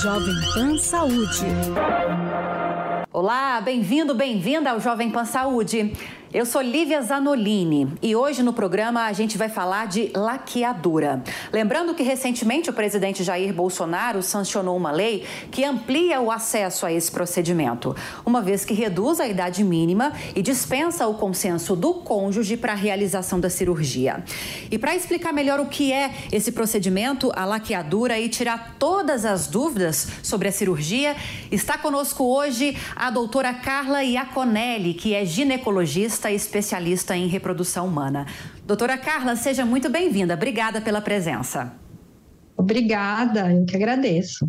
[0.00, 1.46] Jovem Pan Saúde.
[3.12, 5.92] Olá, bem-vindo, bem-vinda ao Jovem Pan Saúde.
[6.34, 11.22] Eu sou Lívia Zanolini e hoje no programa a gente vai falar de laqueadura.
[11.52, 16.92] Lembrando que recentemente o presidente Jair Bolsonaro sancionou uma lei que amplia o acesso a
[16.92, 17.94] esse procedimento,
[18.26, 22.76] uma vez que reduz a idade mínima e dispensa o consenso do cônjuge para a
[22.76, 24.24] realização da cirurgia.
[24.72, 29.46] E para explicar melhor o que é esse procedimento, a laqueadura e tirar todas as
[29.46, 31.14] dúvidas sobre a cirurgia,
[31.52, 38.26] está conosco hoje a doutora Carla Iaconelli, que é ginecologista e especialista em reprodução humana.
[38.64, 40.34] Doutora Carla, seja muito bem-vinda.
[40.34, 41.72] Obrigada pela presença.
[42.56, 44.48] Obrigada, eu que agradeço.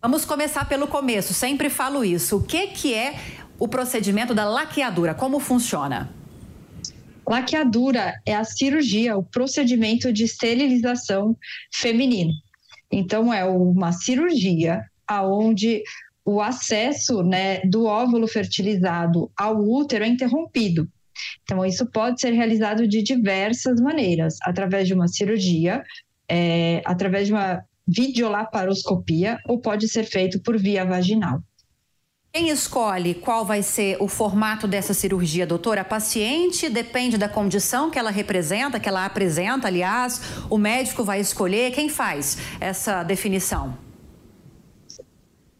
[0.00, 2.36] Vamos começar pelo começo, sempre falo isso.
[2.36, 3.16] O que, que é
[3.58, 5.14] o procedimento da laqueadura?
[5.14, 6.08] Como funciona?
[7.28, 11.36] Laqueadura é a cirurgia, o procedimento de esterilização
[11.72, 12.32] feminino.
[12.90, 15.82] Então, é uma cirurgia aonde
[16.24, 20.88] o acesso né, do óvulo fertilizado ao útero é interrompido.
[21.42, 25.82] Então, isso pode ser realizado de diversas maneiras, através de uma cirurgia,
[26.30, 31.42] é, através de uma videolaparoscopia, ou pode ser feito por via vaginal.
[32.30, 35.80] Quem escolhe qual vai ser o formato dessa cirurgia, doutora?
[35.80, 41.20] A paciente depende da condição que ela representa, que ela apresenta, aliás, o médico vai
[41.20, 41.72] escolher.
[41.72, 43.76] Quem faz essa definição?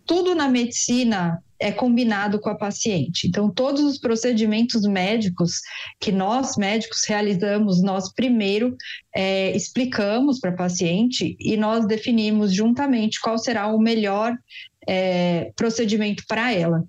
[0.05, 3.27] Tudo na medicina é combinado com a paciente.
[3.27, 5.61] Então, todos os procedimentos médicos
[6.01, 8.77] que nós médicos realizamos, nós primeiro
[9.15, 14.37] é, explicamos para a paciente e nós definimos juntamente qual será o melhor
[14.89, 16.83] é, procedimento para ela.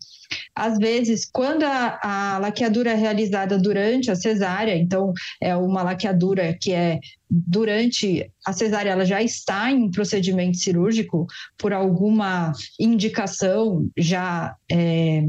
[0.55, 5.11] Às vezes, quando a, a, laqueadura é realizada durante a cesárea, então
[5.41, 11.25] é uma laqueadura que é durante a cesárea, ela já está em procedimento cirúrgico
[11.57, 15.23] por alguma indicação já é,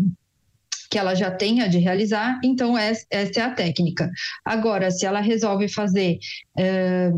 [0.90, 4.10] que ela já tenha de realizar, então essa é a técnica.
[4.44, 6.18] Agora, se ela resolve fazer
[6.58, 7.10] é,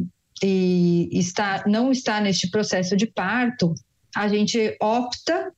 [0.43, 3.75] e está, não está neste processo de parto,
[4.15, 5.53] a gente opta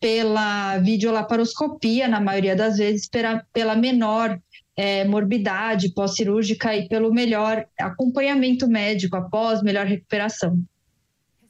[0.00, 4.38] pela videolaparoscopia, na maioria das vezes, pela, pela menor
[4.76, 10.56] é, morbidade pós-cirúrgica e pelo melhor acompanhamento médico após melhor recuperação.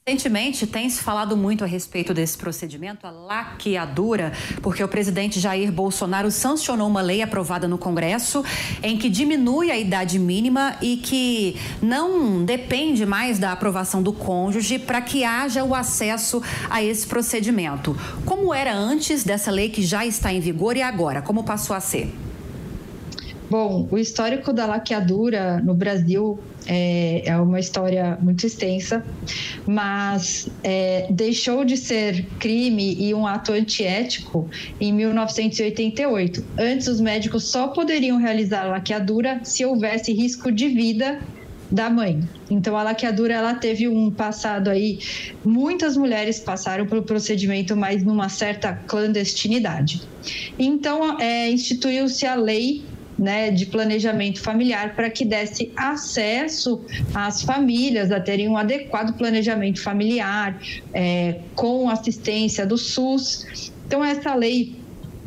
[0.09, 5.71] Recentemente tem se falado muito a respeito desse procedimento, a laqueadura, porque o presidente Jair
[5.71, 8.43] Bolsonaro sancionou uma lei aprovada no Congresso
[8.81, 14.79] em que diminui a idade mínima e que não depende mais da aprovação do cônjuge
[14.79, 17.95] para que haja o acesso a esse procedimento.
[18.25, 21.21] Como era antes dessa lei que já está em vigor e agora?
[21.21, 22.11] Como passou a ser?
[23.49, 26.37] Bom, o histórico da laqueadura no Brasil
[26.67, 29.03] é, é uma história muito extensa,
[29.65, 34.47] mas é, deixou de ser crime e um ato antiético
[34.79, 36.45] em 1988.
[36.59, 41.19] Antes, os médicos só poderiam realizar laqueadura se houvesse risco de vida
[41.71, 42.21] da mãe.
[42.49, 44.99] Então a laqueadura ela teve um passado aí,
[45.43, 50.01] muitas mulheres passaram pelo procedimento, mas numa certa clandestinidade.
[50.57, 52.83] Então é, instituiu-se a lei
[53.19, 56.81] né, de planejamento familiar para que desse acesso
[57.13, 60.57] às famílias a terem um adequado planejamento familiar
[60.93, 63.71] é, com assistência do SUS.
[63.85, 64.77] Então, essa lei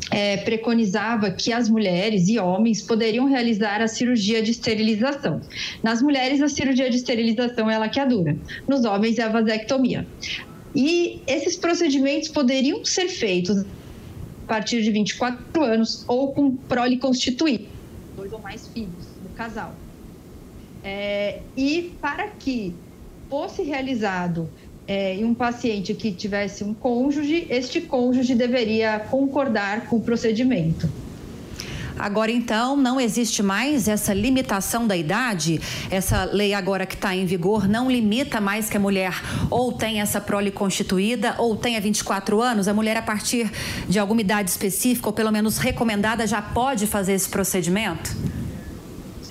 [0.09, 5.39] é, preconizava que as mulheres e homens poderiam realizar a cirurgia de esterilização.
[5.83, 8.35] Nas mulheres, a cirurgia de esterilização é a laqueadura,
[8.67, 10.07] nos homens, é a vasectomia.
[10.75, 17.72] E esses procedimentos poderiam ser feitos a partir de 24 anos ou com prole constituída
[18.33, 19.75] ou mais filhos do casal.
[20.83, 22.75] É, e para que
[23.29, 24.53] fosse realizado
[24.85, 30.87] é, em um paciente que tivesse um cônjuge, este cônjuge deveria concordar com o procedimento.
[31.97, 35.61] Agora, então, não existe mais essa limitação da idade?
[35.89, 39.13] Essa lei agora que está em vigor não limita mais que a mulher
[39.49, 42.67] ou tenha essa prole constituída ou tenha 24 anos?
[42.67, 43.51] A mulher, a partir
[43.87, 48.15] de alguma idade específica ou pelo menos recomendada, já pode fazer esse procedimento?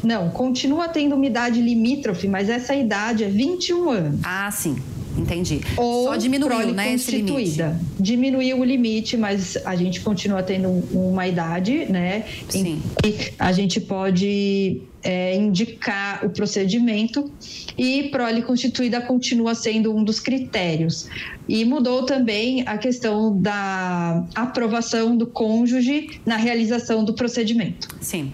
[0.02, 4.20] Não, continua tendo uma idade limítrofe, mas essa idade é 21 anos.
[4.24, 4.76] Ah, sim.
[5.16, 5.60] Entendi.
[5.76, 7.62] Ou Só diminuiu, né, esse limite.
[7.98, 12.24] Diminuiu o limite, mas a gente continua tendo uma idade, né?
[12.48, 12.80] Sim.
[13.04, 17.30] E a gente pode é, indicar o procedimento
[17.76, 21.08] e prole constituída continua sendo um dos critérios.
[21.48, 27.88] E mudou também a questão da aprovação do cônjuge na realização do procedimento.
[28.00, 28.30] Sim.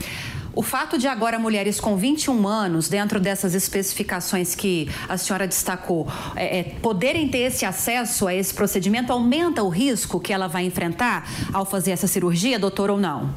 [0.58, 6.08] O fato de agora mulheres com 21 anos, dentro dessas especificações que a senhora destacou,
[6.34, 10.64] é, é, poderem ter esse acesso a esse procedimento, aumenta o risco que ela vai
[10.64, 13.32] enfrentar ao fazer essa cirurgia, doutor, ou não?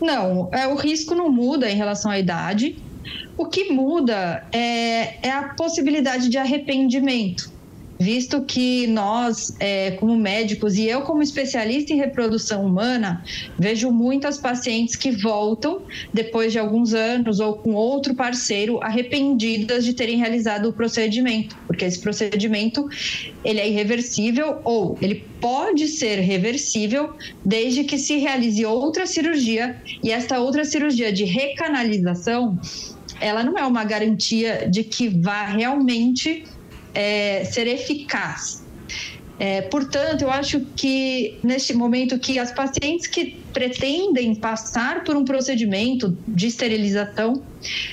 [0.00, 2.78] Não, é, o risco não muda em relação à idade.
[3.36, 7.55] O que muda é, é a possibilidade de arrependimento
[7.98, 13.24] visto que nós, é, como médicos, e eu, como especialista em reprodução humana,
[13.58, 15.82] vejo muitas pacientes que voltam
[16.12, 21.84] depois de alguns anos ou com outro parceiro arrependidas de terem realizado o procedimento, porque
[21.84, 22.86] esse procedimento
[23.44, 27.14] ele é irreversível ou ele pode ser reversível
[27.44, 29.80] desde que se realize outra cirurgia.
[30.02, 32.58] E esta outra cirurgia de recanalização
[33.20, 36.44] ela não é uma garantia de que vá realmente
[36.96, 38.64] é, ser eficaz.
[39.38, 45.26] É, portanto, eu acho que neste momento que as pacientes que pretendem passar por um
[45.26, 47.42] procedimento de esterilização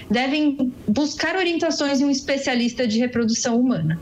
[0.10, 4.00] devem buscar orientações em um especialista de reprodução humana.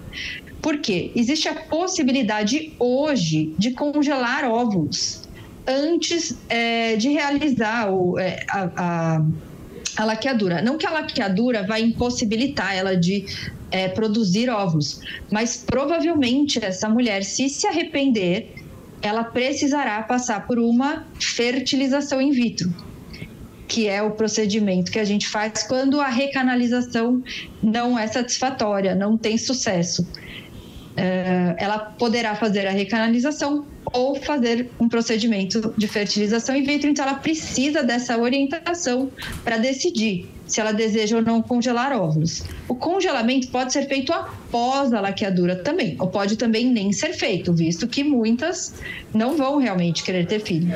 [0.62, 1.12] Por quê?
[1.16, 5.28] Existe a possibilidade hoje de congelar óvulos
[5.66, 8.70] antes é, de realizar o, é, a,
[9.18, 9.26] a
[9.98, 10.62] a laqueadura.
[10.62, 13.26] Não que a laqueadura vai impossibilitar ela de
[13.72, 15.00] é, produzir ovos,
[15.32, 18.54] mas provavelmente essa mulher, se se arrepender,
[19.02, 22.72] ela precisará passar por uma fertilização in vitro,
[23.68, 27.24] que é o procedimento que a gente faz quando a recanalização
[27.64, 30.06] não é satisfatória, não tem sucesso.
[30.96, 36.90] É, ela poderá fazer a recanalização ou fazer um procedimento de fertilização in vitro.
[36.90, 39.10] Então, ela precisa dessa orientação
[39.44, 42.44] para decidir se ela deseja ou não congelar óvulos.
[42.68, 47.54] O congelamento pode ser feito após a laqueadura também, ou pode também nem ser feito,
[47.54, 48.74] visto que muitas
[49.14, 50.76] não vão realmente querer ter filho.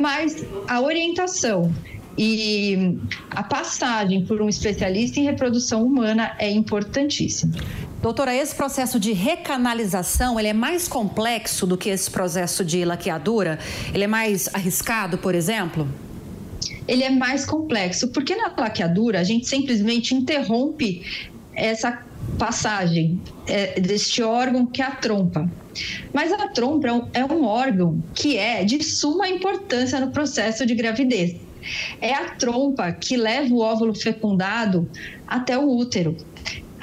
[0.00, 1.72] Mas a orientação
[2.18, 2.98] e
[3.30, 7.54] a passagem por um especialista em reprodução humana é importantíssima.
[8.02, 13.60] Doutora, esse processo de recanalização, ele é mais complexo do que esse processo de laqueadura?
[13.94, 15.88] Ele é mais arriscado, por exemplo?
[16.88, 22.02] Ele é mais complexo, porque na laqueadura a gente simplesmente interrompe essa
[22.36, 25.48] passagem é, deste órgão que é a trompa.
[26.12, 30.66] Mas a trompa é um, é um órgão que é de suma importância no processo
[30.66, 31.36] de gravidez.
[32.00, 34.90] É a trompa que leva o óvulo fecundado
[35.24, 36.16] até o útero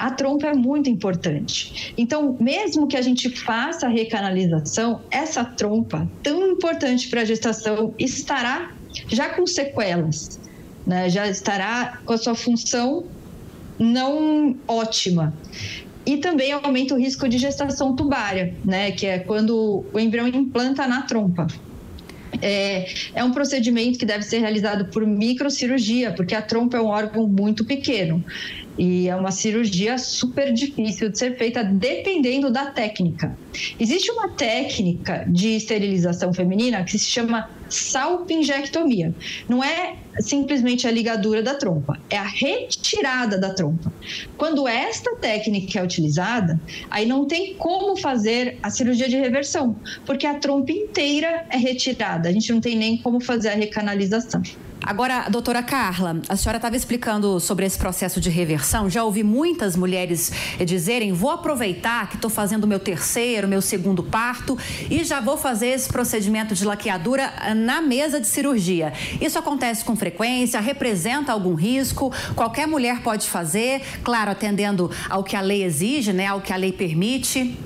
[0.00, 1.92] a trompa é muito importante.
[1.98, 7.94] Então, mesmo que a gente faça a recanalização, essa trompa, tão importante para a gestação,
[7.98, 8.72] estará
[9.08, 10.40] já com sequelas,
[10.86, 11.10] né?
[11.10, 13.04] já estará com a sua função
[13.78, 15.34] não ótima.
[16.06, 18.92] E também aumenta o risco de gestação tubária, né?
[18.92, 21.46] que é quando o embrião implanta na trompa.
[22.40, 26.86] É, é, um procedimento que deve ser realizado por microcirurgia, porque a trompa é um
[26.86, 28.24] órgão muito pequeno.
[28.80, 33.36] E é uma cirurgia super difícil de ser feita, dependendo da técnica.
[33.78, 39.14] Existe uma técnica de esterilização feminina que se chama salpingectomia.
[39.46, 43.92] Não é simplesmente a ligadura da trompa, é a retirada da trompa.
[44.38, 46.58] Quando esta técnica é utilizada,
[46.90, 49.76] aí não tem como fazer a cirurgia de reversão,
[50.06, 54.40] porque a trompa inteira é retirada, a gente não tem nem como fazer a recanalização.
[54.82, 58.88] Agora, doutora Carla, a senhora estava explicando sobre esse processo de reversão.
[58.88, 60.32] Já ouvi muitas mulheres
[60.64, 64.58] dizerem: vou aproveitar que estou fazendo meu terceiro, meu segundo parto
[64.90, 68.92] e já vou fazer esse procedimento de laqueadura na mesa de cirurgia.
[69.20, 70.58] Isso acontece com frequência?
[70.60, 72.12] Representa algum risco?
[72.34, 76.56] Qualquer mulher pode fazer, claro, atendendo ao que a lei exige, né, ao que a
[76.56, 77.56] lei permite?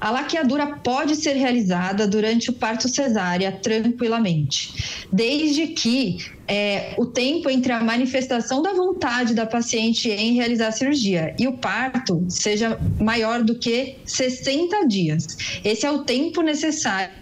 [0.00, 6.16] A laqueadura pode ser realizada durante o parto cesárea tranquilamente, desde que
[6.48, 11.46] é, o tempo entre a manifestação da vontade da paciente em realizar a cirurgia e
[11.46, 15.60] o parto seja maior do que 60 dias.
[15.62, 17.14] Esse é o tempo necessário.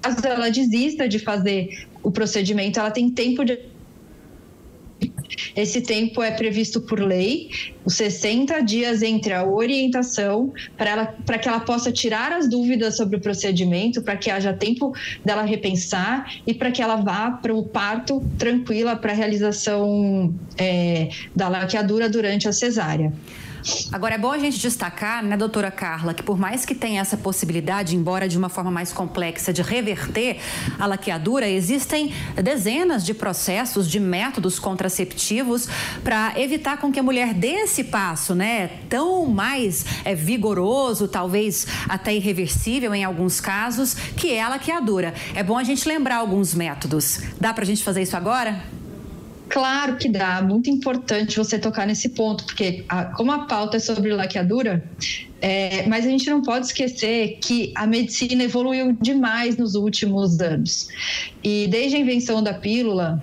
[0.00, 3.69] Caso ela desista de fazer o procedimento, ela tem tempo de
[5.54, 7.50] esse tempo é previsto por lei,
[7.84, 13.20] os 60 dias entre a orientação, para que ela possa tirar as dúvidas sobre o
[13.20, 14.92] procedimento, para que haja tempo
[15.24, 21.08] dela repensar e para que ela vá para o parto tranquila para a realização é,
[21.34, 23.12] da laqueadura durante a cesárea.
[23.92, 27.16] Agora, é bom a gente destacar, né, doutora Carla, que por mais que tenha essa
[27.16, 30.38] possibilidade, embora de uma forma mais complexa, de reverter
[30.78, 32.12] a laqueadura, existem
[32.42, 35.68] dezenas de processos, de métodos contraceptivos
[36.02, 41.66] para evitar com que a mulher dê esse passo, né, tão mais é, vigoroso, talvez
[41.88, 45.14] até irreversível em alguns casos, que é a laqueadura.
[45.34, 47.20] É bom a gente lembrar alguns métodos.
[47.40, 48.79] Dá para a gente fazer isso agora?
[49.50, 53.80] Claro que dá, muito importante você tocar nesse ponto, porque a, como a pauta é
[53.80, 54.88] sobre laqueadura,
[55.42, 60.86] é, mas a gente não pode esquecer que a medicina evoluiu demais nos últimos anos.
[61.42, 63.20] E desde a invenção da pílula,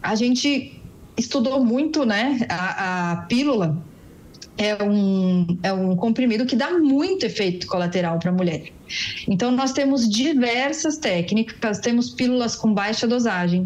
[0.00, 0.80] a gente
[1.16, 3.76] estudou muito né, a, a pílula
[4.56, 8.70] é um, é um comprimido que dá muito efeito colateral para a mulher.
[9.26, 13.64] Então, nós temos diversas técnicas, temos pílulas com baixa dosagem,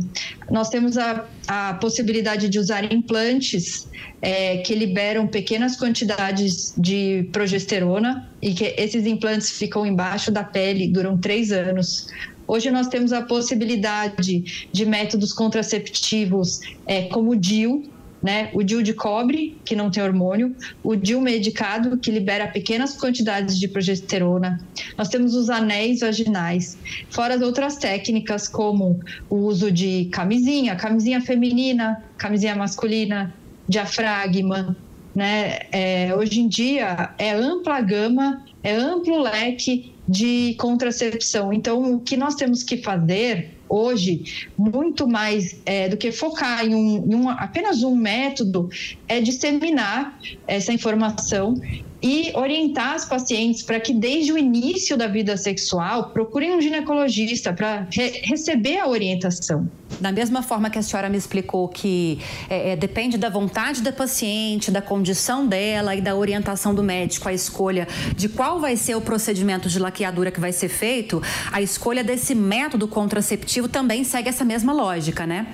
[0.51, 3.89] nós temos a, a possibilidade de usar implantes
[4.23, 10.89] é, que liberam pequenas quantidades de progesterona e que esses implantes ficam embaixo da pele,
[10.89, 12.09] duram três anos.
[12.47, 17.85] Hoje nós temos a possibilidade de métodos contraceptivos é, como o DIU,
[18.23, 18.51] né?
[18.53, 23.59] O DIU de cobre, que não tem hormônio, o DIU medicado, que libera pequenas quantidades
[23.59, 24.61] de progesterona.
[24.97, 26.77] Nós temos os anéis vaginais,
[27.11, 33.33] fora as outras técnicas, como o uso de camisinha, camisinha feminina, camisinha masculina,
[33.69, 34.77] diafragma,
[35.15, 35.59] né?
[35.73, 41.53] É, hoje em dia é ampla gama, é amplo leque de contracepção.
[41.53, 46.75] Então, o que nós temos que fazer hoje, muito mais é, do que focar em,
[46.75, 48.69] um, em um, apenas um método,
[49.07, 51.55] é disseminar essa informação
[52.01, 57.53] e orientar as pacientes para que desde o início da vida sexual procurem um ginecologista
[57.53, 59.69] para re receber a orientação.
[60.01, 63.93] Da mesma forma que a senhora me explicou que é, é, depende da vontade da
[63.93, 68.95] paciente, da condição dela e da orientação do médico, a escolha de qual vai ser
[68.95, 74.29] o procedimento de laqueadura que vai ser feito, a escolha desse método contraceptivo também segue
[74.29, 75.49] essa mesma lógica, né?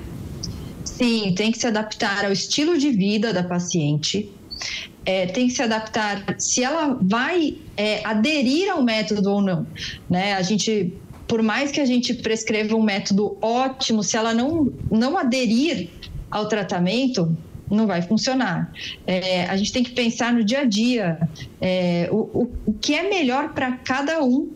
[0.85, 4.31] Sim, tem que se adaptar ao estilo de vida da paciente,
[5.05, 9.67] é, tem que se adaptar se ela vai é, aderir ao método ou não.
[10.09, 10.35] Né?
[10.35, 10.93] A gente,
[11.27, 15.89] por mais que a gente prescreva um método ótimo, se ela não, não aderir
[16.31, 17.37] ao tratamento,
[17.71, 18.73] não vai funcionar.
[19.07, 21.19] É, a gente tem que pensar no dia a dia
[21.61, 24.51] é, o, o, o que é melhor para cada um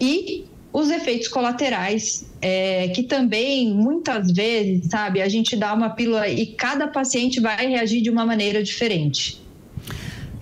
[0.00, 6.28] e os efeitos colaterais, é, que também muitas vezes, sabe, a gente dá uma pílula
[6.28, 9.42] e cada paciente vai reagir de uma maneira diferente.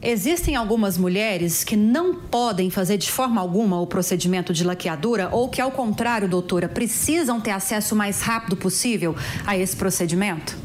[0.03, 5.49] Existem algumas mulheres que não podem fazer de forma alguma o procedimento de laqueadura ou
[5.49, 10.59] que, ao contrário, doutora, precisam ter acesso o mais rápido possível a esse procedimento?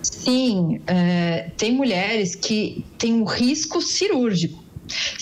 [0.00, 4.64] Sim, é, tem mulheres que têm um risco cirúrgico.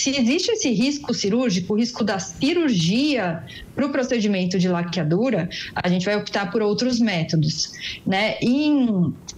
[0.07, 3.43] Se existe esse risco cirúrgico, o risco da cirurgia
[3.75, 7.73] para o procedimento de laqueadura, a gente vai optar por outros métodos,
[8.07, 8.37] né?
[8.41, 8.71] E,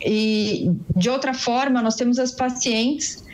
[0.05, 3.25] e de outra forma, nós temos as pacientes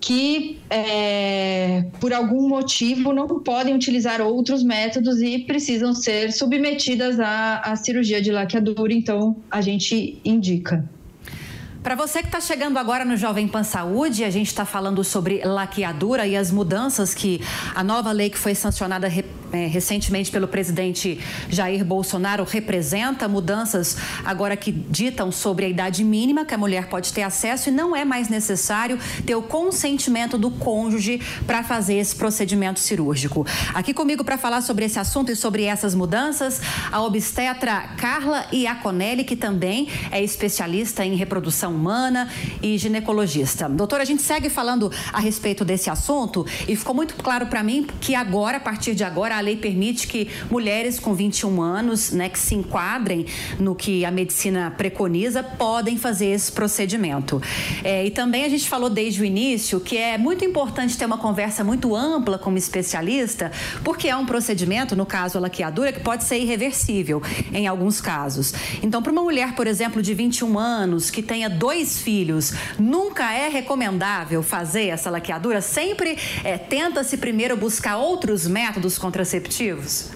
[0.00, 7.58] que, é, por algum motivo, não podem utilizar outros métodos e precisam ser submetidas à,
[7.58, 10.95] à cirurgia de laqueadura, então a gente indica.
[11.86, 15.44] Para você que está chegando agora no Jovem Pan Saúde, a gente está falando sobre
[15.44, 17.40] laqueadura e as mudanças que
[17.76, 19.06] a nova lei que foi sancionada
[19.52, 26.44] é, recentemente pelo presidente Jair Bolsonaro representa mudanças agora que ditam sobre a idade mínima
[26.44, 30.50] que a mulher pode ter acesso e não é mais necessário ter o consentimento do
[30.50, 33.46] cônjuge para fazer esse procedimento cirúrgico.
[33.74, 36.60] Aqui comigo para falar sobre esse assunto e sobre essas mudanças,
[36.90, 42.28] a obstetra Carla Iaconelli, que também é especialista em reprodução humana
[42.62, 43.68] e ginecologista.
[43.68, 47.86] Doutora, a gente segue falando a respeito desse assunto e ficou muito claro para mim
[48.00, 52.28] que agora, a partir de agora, a lei permite que mulheres com 21 anos, né,
[52.28, 53.26] que se enquadrem
[53.58, 57.40] no que a medicina preconiza, podem fazer esse procedimento.
[57.82, 61.18] É, e também a gente falou desde o início que é muito importante ter uma
[61.18, 63.50] conversa muito ampla com um especialista,
[63.84, 68.52] porque é um procedimento, no caso a laqueadura, que pode ser irreversível em alguns casos.
[68.82, 73.48] Então, para uma mulher, por exemplo, de 21 anos, que tenha dois filhos, nunca é
[73.48, 75.60] recomendável fazer essa laqueadura?
[75.60, 80.10] Sempre é, tenta-se primeiro buscar outros métodos contraceptivos?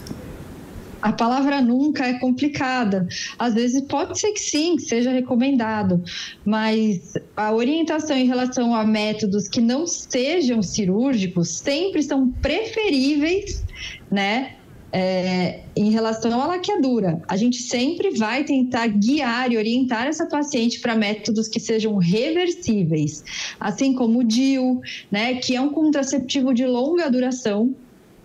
[1.02, 3.08] A palavra nunca é complicada.
[3.38, 6.02] Às vezes pode ser que sim, que seja recomendado,
[6.44, 13.64] mas a orientação em relação a métodos que não sejam cirúrgicos sempre são preferíveis,
[14.10, 14.56] né?
[14.92, 20.80] é, em relação à laqueadura, a gente sempre vai tentar guiar e orientar essa paciente
[20.80, 23.24] para métodos que sejam reversíveis,
[23.58, 27.74] assim como o DIU, né, que é um contraceptivo de longa duração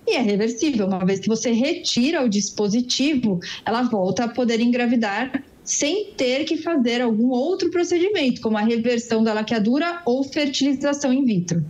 [0.08, 0.88] e é reversível.
[0.88, 6.58] Uma vez que você retira o dispositivo, ela volta a poder engravidar sem ter que
[6.58, 11.66] fazer algum outro procedimento, como a reversão da laqueadura ou fertilização in vitro.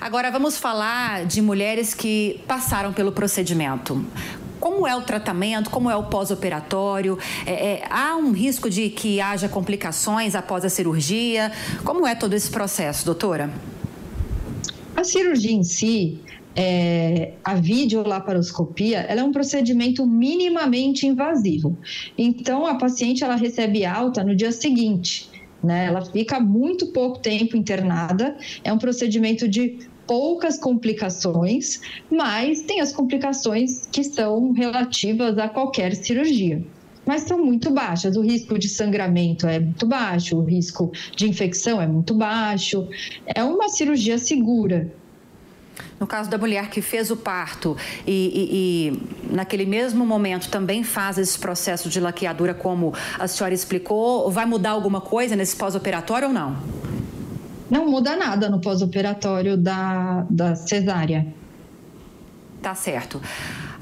[0.00, 4.04] Agora vamos falar de mulheres que passaram pelo procedimento.
[4.58, 7.18] como é o tratamento, como é o pós-operatório?
[7.44, 11.52] É, é, há um risco de que haja complicações após a cirurgia?
[11.84, 13.52] Como é todo esse processo, doutora?
[14.96, 16.18] A cirurgia em si,
[16.56, 21.76] é, a videolaparoscopia, ela é um procedimento minimamente invasivo.
[22.16, 25.28] Então, a paciente ela recebe alta no dia seguinte.
[25.62, 25.86] Né?
[25.86, 28.36] Ela fica muito pouco tempo internada.
[28.62, 31.80] É um procedimento de poucas complicações,
[32.10, 36.62] mas tem as complicações que são relativas a qualquer cirurgia.
[37.06, 38.16] Mas são muito baixas.
[38.16, 42.88] O risco de sangramento é muito baixo, o risco de infecção é muito baixo.
[43.26, 44.90] É uma cirurgia segura.
[45.98, 47.76] No caso da mulher que fez o parto
[48.06, 53.54] e, e, e, naquele mesmo momento também faz esse processo de laqueadura, como a senhora
[53.54, 56.56] explicou, vai mudar alguma coisa nesse pós-operatório ou não?
[57.70, 61.26] Não muda nada no pós-operatório da, da cesárea.
[62.60, 63.20] Tá certo.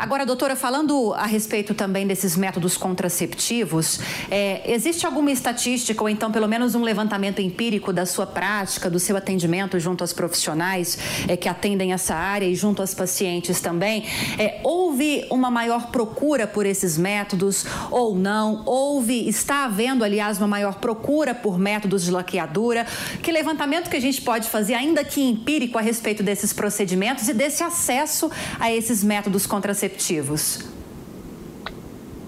[0.03, 6.33] Agora, doutora, falando a respeito também desses métodos contraceptivos, é, existe alguma estatística ou então
[6.33, 11.37] pelo menos um levantamento empírico da sua prática, do seu atendimento junto aos profissionais é,
[11.37, 14.05] que atendem essa área e junto aos pacientes também?
[14.41, 18.65] É, houve uma maior procura por esses métodos ou não?
[18.67, 22.89] Houve, está havendo, aliás, uma maior procura por métodos de laqueadura?
[23.23, 27.33] Que levantamento que a gente pode fazer, ainda que empírico, a respeito desses procedimentos e
[27.33, 28.29] desse acesso
[28.59, 29.92] a esses métodos contraceptivos?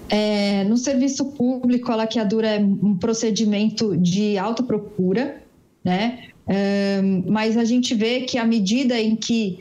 [0.09, 5.41] É, no serviço público, a laqueadura é um procedimento de alta procura,
[5.83, 6.29] né?
[6.47, 9.59] É, mas a gente vê que à medida em que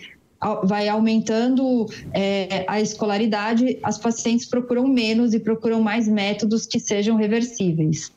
[0.64, 7.16] vai aumentando é, a escolaridade, as pacientes procuram menos e procuram mais métodos que sejam
[7.16, 8.12] reversíveis.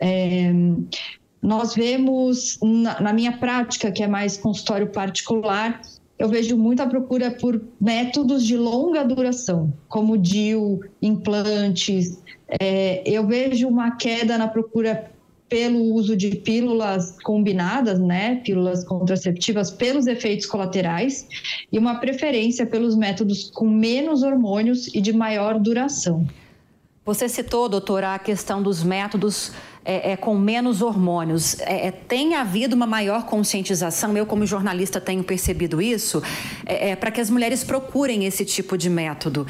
[0.00, 0.52] É,
[1.40, 5.80] nós vemos, na, na minha prática, que é mais consultório particular,
[6.22, 12.22] eu vejo muita procura por métodos de longa duração, como DIU, implantes.
[12.60, 15.10] É, eu vejo uma queda na procura
[15.48, 21.26] pelo uso de pílulas combinadas, né, pílulas contraceptivas, pelos efeitos colaterais,
[21.72, 26.24] e uma preferência pelos métodos com menos hormônios e de maior duração.
[27.04, 29.50] Você citou, doutora, a questão dos métodos
[29.84, 31.58] é, é, com menos hormônios.
[31.58, 36.22] É, é, tem havido uma maior conscientização, eu como jornalista tenho percebido isso,
[36.64, 39.44] é, é para que as mulheres procurem esse tipo de método,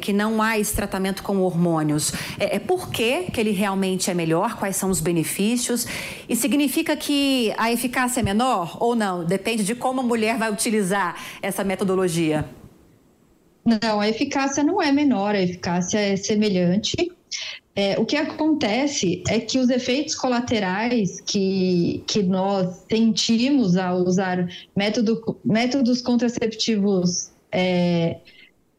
[0.00, 2.12] que não há esse tratamento com hormônios.
[2.38, 5.88] É, por que, que ele realmente é melhor, quais são os benefícios
[6.28, 9.24] e significa que a eficácia é menor ou não?
[9.24, 12.48] Depende de como a mulher vai utilizar essa metodologia.
[13.64, 17.10] Não, a eficácia não é menor, a eficácia é semelhante.
[17.76, 24.48] É, o que acontece é que os efeitos colaterais que, que nós sentimos ao usar
[24.76, 28.18] método, métodos contraceptivos, é,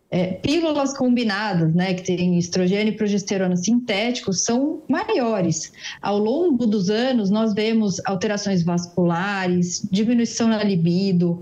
[0.10, 5.74] é, pílulas combinadas, né, que tem estrogênio e progesterona sintéticos, são maiores.
[6.02, 11.42] Ao longo dos anos, nós vemos alterações vasculares, diminuição na libido,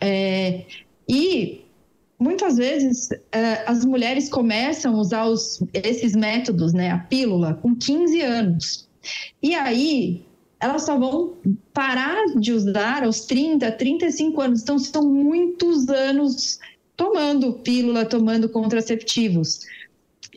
[0.00, 0.62] é,
[1.06, 1.65] e
[2.18, 7.74] muitas vezes é, as mulheres começam a usar os, esses métodos, né, a pílula, com
[7.74, 8.88] 15 anos.
[9.42, 10.24] E aí
[10.58, 11.34] elas só vão
[11.72, 14.62] parar de usar aos 30, 35 anos.
[14.62, 16.58] Então são muitos anos
[16.96, 19.60] tomando pílula, tomando contraceptivos.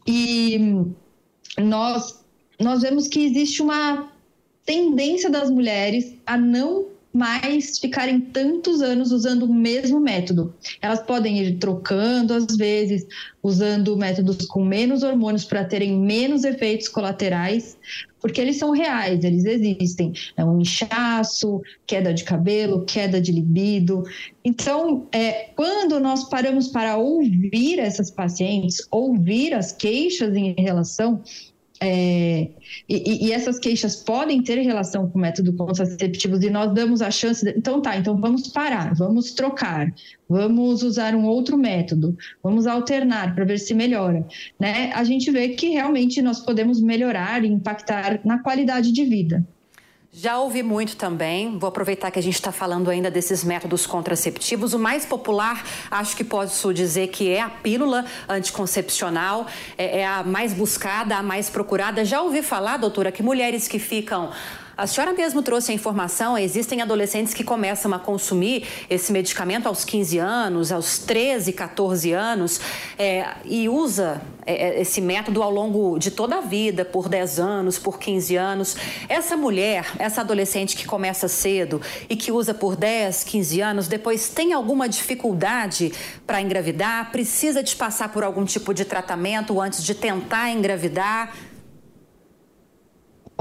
[0.06, 0.86] E
[1.58, 2.20] nós
[2.60, 4.12] nós vemos que existe uma
[4.66, 10.54] tendência das mulheres a não mais ficarem tantos anos usando o mesmo método.
[10.82, 13.06] Elas podem ir trocando às vezes,
[13.42, 17.78] usando métodos com menos hormônios para terem menos efeitos colaterais,
[18.22, 20.14] porque eles são reais, eles existem.
[20.38, 24.04] É um inchaço, queda de cabelo, queda de libido.
[24.44, 31.24] Então, é, quando nós paramos para ouvir essas pacientes, ouvir as queixas em relação
[31.82, 32.50] é,
[32.90, 37.44] e, e, essas queixas podem ter relação com método contraceptivos e nós damos a chance,
[37.44, 39.94] de, então tá, então vamos parar, vamos trocar,
[40.28, 44.28] vamos usar um outro método, vamos alternar para ver se melhora,
[44.60, 44.92] né?
[44.94, 49.48] A gente vê que realmente nós podemos melhorar e impactar na qualidade de vida.
[50.12, 54.74] Já ouvi muito também, vou aproveitar que a gente está falando ainda desses métodos contraceptivos.
[54.74, 59.46] O mais popular, acho que posso dizer que é a pílula anticoncepcional,
[59.78, 62.04] é, é a mais buscada, a mais procurada.
[62.04, 64.32] Já ouvi falar, doutora, que mulheres que ficam
[64.80, 69.84] A senhora mesmo trouxe a informação, existem adolescentes que começam a consumir esse medicamento aos
[69.84, 72.62] 15 anos, aos 13, 14 anos,
[72.98, 77.42] é, e usa é, é, esse método ao longo de toda a vida, por 10
[77.42, 78.78] anos, por 15 anos.
[79.10, 84.30] Essa mulher, essa adolescente que começa cedo e que usa por 10, 15 anos, depois
[84.30, 85.92] tem alguma dificuldade
[86.26, 91.36] para engravidar, precisa de passar por algum tipo de tratamento antes de tentar engravidar?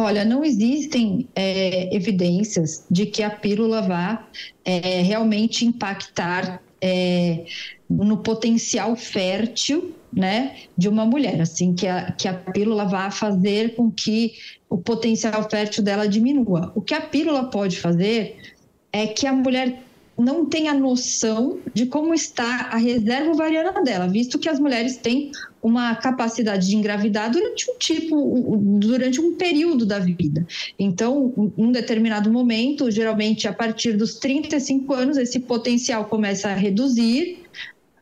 [0.01, 4.29] Olha, não existem é, evidências de que a pílula vá
[4.65, 7.45] é, realmente impactar é,
[7.91, 13.75] no potencial fértil né, de uma mulher, assim, que a, que a pílula vá fazer
[13.75, 14.35] com que
[14.71, 16.71] o potencial fértil dela diminua.
[16.77, 18.37] O que a pílula pode fazer
[18.93, 19.83] é que a mulher
[20.17, 25.33] não tenha noção de como está a reserva ovariana dela, visto que as mulheres têm
[25.63, 30.47] uma capacidade de engravidar durante um tipo, durante um período da vida.
[30.79, 37.43] Então, um determinado momento, geralmente a partir dos 35 anos, esse potencial começa a reduzir.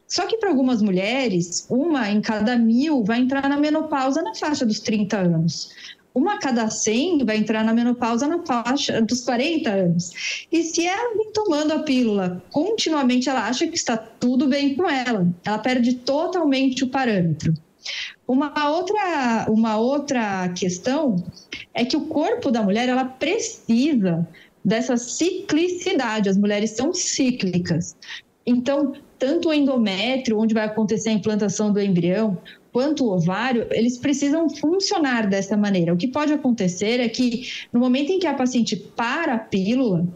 [0.07, 4.65] Só que para algumas mulheres, uma em cada mil vai entrar na menopausa na faixa
[4.65, 5.71] dos 30 anos
[6.17, 10.47] uma a cada 100 vai entrar na menopausa na faixa dos 40 anos.
[10.51, 14.89] E se ela vem tomando a pílula continuamente, ela acha que está tudo bem com
[14.89, 15.29] ela.
[15.45, 17.53] Ela perde totalmente o parâmetro.
[18.27, 21.23] Uma outra, uma outra questão
[21.75, 24.27] é que o corpo da mulher ela precisa
[24.65, 26.31] dessa ciclicidade.
[26.31, 27.95] As mulheres são cíclicas.
[28.47, 32.39] Então, tanto o endométrio, onde vai acontecer a implantação do embrião,
[32.77, 35.95] quanto o ovário, eles precisam funcionar dessa maneira.
[35.95, 40.07] O que pode acontecer é que no momento em que a paciente para a pílula,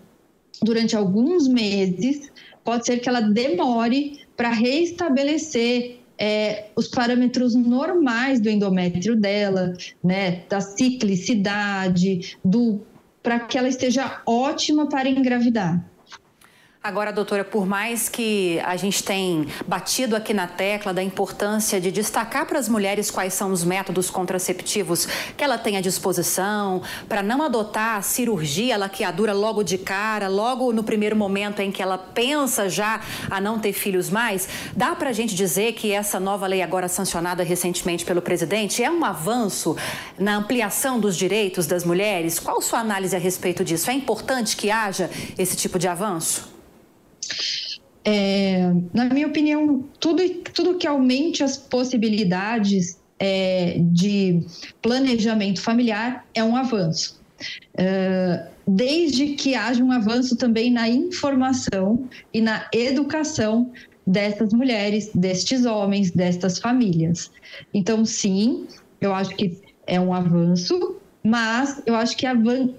[0.63, 2.31] durante alguns meses,
[2.63, 9.73] pode ser que ela demore para reestabelecer é, os parâmetros normais do endométrio dela,
[10.05, 12.83] né, da ciclicidade, do
[13.23, 15.90] para que ela esteja ótima para engravidar.
[16.83, 21.93] Agora, doutora, por mais que a gente tenha batido aqui na tecla da importância de
[21.93, 25.05] destacar para as mulheres quais são os métodos contraceptivos
[25.37, 30.73] que ela tem à disposição, para não adotar a cirurgia laqueadura logo de cara, logo
[30.73, 35.11] no primeiro momento em que ela pensa já a não ter filhos mais, dá para
[35.11, 39.77] a gente dizer que essa nova lei agora sancionada recentemente pelo presidente é um avanço
[40.19, 42.39] na ampliação dos direitos das mulheres?
[42.39, 43.91] Qual sua análise a respeito disso?
[43.91, 46.59] É importante que haja esse tipo de avanço?
[48.05, 54.43] É, na minha opinião, tudo, tudo que aumente as possibilidades é, de
[54.81, 57.21] planejamento familiar é um avanço.
[57.77, 63.71] É, desde que haja um avanço também na informação e na educação
[64.07, 67.31] dessas mulheres, destes homens, destas famílias.
[67.73, 68.67] Então, sim,
[69.01, 72.27] eu acho que é um avanço, mas eu acho que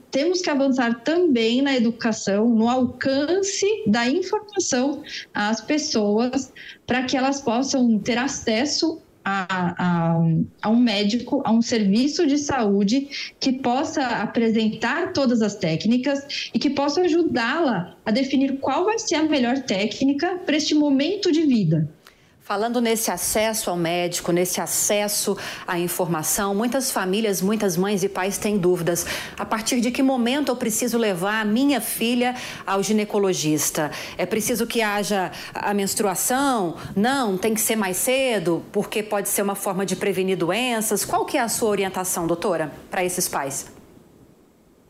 [0.10, 6.52] temos que avançar também na educação, no alcance da informação às pessoas,
[6.88, 9.46] para que elas possam ter acesso a,
[9.78, 10.22] a,
[10.64, 13.08] a, um médico, a um serviço de saúde
[13.40, 19.16] que possa apresentar todas as técnicas e que possa ajudá-la a definir qual vai ser
[19.16, 21.88] a melhor técnica para este momento de vida.
[22.44, 28.38] Falando nesse acesso ao médico, nesse acesso à informação, muitas famílias, muitas mães e pais
[28.40, 29.06] têm dúvidas.
[29.38, 33.92] A partir de que momento eu preciso levar a minha filha ao ginecologista?
[34.18, 36.76] É preciso que haja a menstruação?
[36.96, 41.06] Não, tem que ser mais cedo, porque pode ser uma forma de prevenir doenças.
[41.06, 43.81] Qual que é a sua orientação, doutora, para esses pais?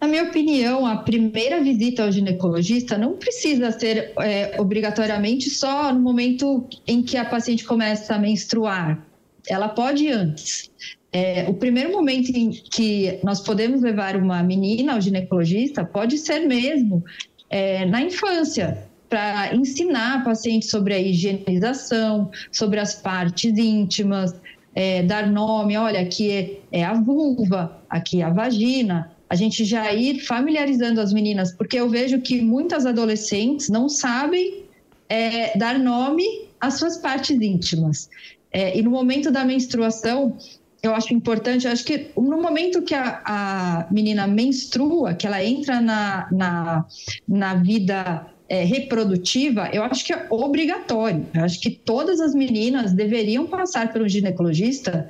[0.02, 6.00] Na minha opinião, a primeira visita ao ginecologista não precisa ser é, obrigatoriamente só no
[6.00, 9.06] momento em que a paciente começa a menstruar.
[9.48, 10.72] Ela pode antes.
[11.14, 16.40] É, o primeiro momento em que nós podemos levar uma menina ao ginecologista pode ser
[16.48, 17.04] mesmo
[17.48, 24.34] é, na infância, para ensinar a paciente sobre a higienização, sobre as partes íntimas,
[24.74, 29.64] é, dar nome, olha, aqui é, é a vulva, aqui é a vagina, a gente
[29.64, 34.66] já ir familiarizando as meninas, porque eu vejo que muitas adolescentes não sabem
[35.08, 36.26] é, dar nome
[36.60, 38.10] às suas partes íntimas.
[38.52, 40.36] É, e no momento da menstruação,
[40.84, 45.42] eu acho importante, eu acho que no momento que a, a menina menstrua, que ela
[45.42, 46.86] entra na, na,
[47.26, 51.26] na vida é, reprodutiva, eu acho que é obrigatório.
[51.34, 55.10] Eu acho que todas as meninas deveriam passar pelo ginecologista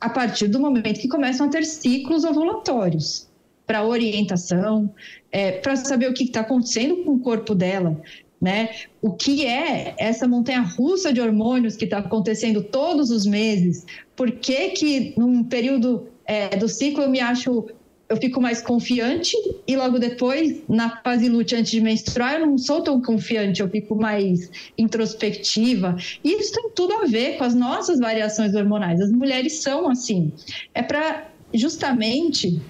[0.00, 3.29] a partir do momento que começam a ter ciclos ovulatórios
[3.70, 4.92] para orientação,
[5.30, 8.02] é, para saber o que está acontecendo com o corpo dela,
[8.40, 8.70] né?
[9.00, 13.86] O que é essa montanha russa de hormônios que está acontecendo todos os meses?
[14.16, 17.68] Por que que num período é, do ciclo eu me acho
[18.08, 19.36] eu fico mais confiante
[19.68, 23.68] e logo depois, na fase lute antes de menstruar, eu não sou tão confiante, eu
[23.68, 25.96] fico mais introspectiva.
[26.24, 29.00] E isso tem tudo a ver com as nossas variações hormonais.
[29.00, 30.32] As mulheres são assim.
[30.74, 32.60] É para justamente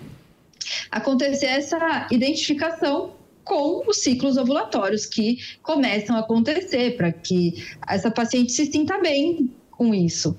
[0.90, 8.52] acontecer essa identificação com os ciclos ovulatórios que começam a acontecer, para que essa paciente
[8.52, 10.36] se sinta bem com isso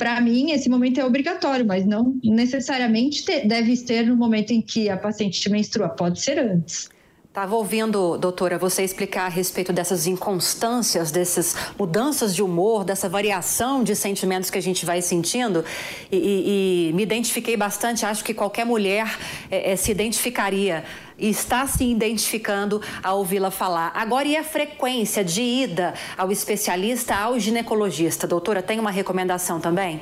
[0.00, 4.88] para mim, esse momento é obrigatório, mas não necessariamente deve ser no momento em que
[4.88, 6.88] a paciente menstrua, pode ser antes.
[7.30, 13.84] Estava ouvindo, doutora, você explicar a respeito dessas inconstâncias, dessas mudanças de humor, dessa variação
[13.84, 15.64] de sentimentos que a gente vai sentindo
[16.10, 18.04] e, e, e me identifiquei bastante.
[18.04, 19.16] Acho que qualquer mulher
[19.48, 20.82] é, é, se identificaria
[21.16, 23.92] e está se identificando ao ouvi-la falar.
[23.94, 28.26] Agora, e a frequência de ida ao especialista, ao ginecologista?
[28.26, 30.00] Doutora, tem uma recomendação também?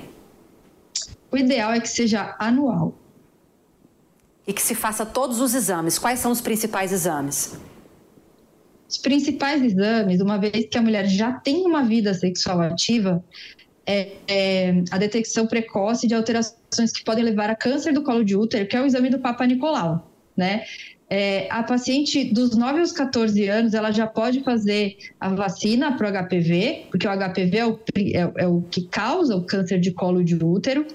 [1.31, 2.95] O ideal é que seja anual.
[4.49, 5.99] E que se faça todos os exames.
[5.99, 7.55] Quais são os principais exames?
[8.89, 13.23] Os principais exames, uma vez que a mulher já tem uma vida sexual ativa,
[13.85, 18.35] é, é, a detecção precoce de alterações que podem levar a câncer do colo de
[18.35, 20.65] útero, que é o exame do Papa Nicolau, né?
[21.11, 26.09] É, a paciente dos 9 aos 14 anos, ela já pode fazer a vacina para
[26.09, 29.91] o HPV, porque o HPV é o, é, é o que causa o câncer de
[29.91, 30.87] colo de útero.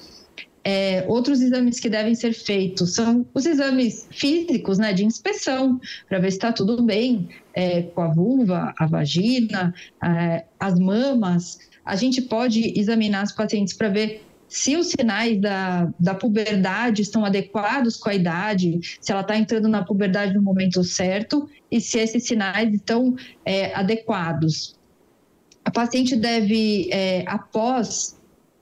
[0.66, 6.20] É, outros exames que devem ser feitos são os exames físicos, né, de inspeção, para
[6.20, 9.74] ver se está tudo bem é, com a vulva, a vagina,
[10.04, 11.60] é, as mamas.
[11.84, 17.26] A gente pode examinar as pacientes para ver se os sinais da, da puberdade estão
[17.26, 21.98] adequados com a idade, se ela está entrando na puberdade no momento certo e se
[21.98, 24.80] esses sinais estão é, adequados.
[25.66, 28.16] A paciente deve, é, após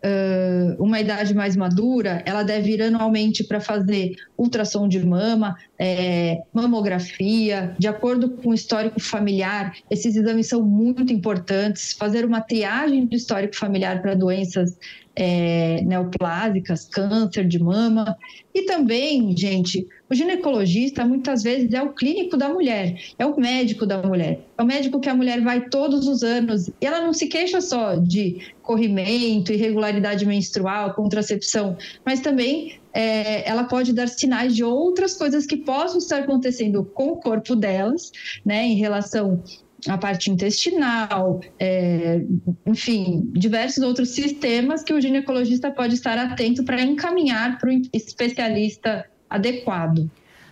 [0.04, 6.42] uh, uma idade mais madura, ela deve ir anualmente para fazer ultrassom de mama, é,
[6.54, 9.74] mamografia, de acordo com o histórico familiar.
[9.90, 11.94] Esses exames são muito importantes.
[11.94, 14.78] Fazer uma triagem do histórico familiar para doenças
[15.15, 18.17] é, neoplásicas, câncer de mama.
[18.54, 23.86] E também, gente, o ginecologista muitas vezes é o clínico da mulher, é o médico
[23.86, 24.41] da mulher.
[24.58, 27.62] É o médico que a mulher vai todos os anos e ela não se queixa
[27.62, 35.15] só de corrimento, irregularidade menstrual, contracepção, mas também é, ela pode dar sinais de outras
[35.15, 38.12] coisas que possam estar acontecendo com o corpo delas,
[38.45, 39.41] né, em relação
[39.88, 42.22] a parte intestinal, é,
[42.65, 49.06] enfim, diversos outros sistemas que o ginecologista pode estar atento para encaminhar para o especialista
[49.30, 50.10] adequado.